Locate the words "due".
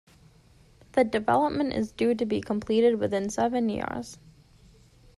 1.91-2.15